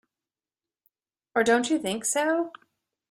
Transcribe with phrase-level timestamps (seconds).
[1.35, 2.53] Or don't you think so?